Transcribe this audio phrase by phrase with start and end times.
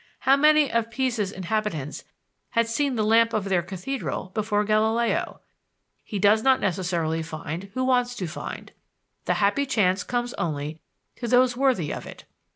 [0.21, 2.05] How many of Pisa's inhabitants
[2.49, 5.41] had seen the lamp of their cathedral before Galileo!
[6.03, 8.71] He does not necessarily find who wants to find.
[9.25, 10.81] The happy chance comes only
[11.17, 12.25] to those worthy of it.